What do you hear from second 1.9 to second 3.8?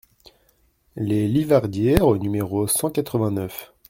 au numéro cent quatre-vingt-neuf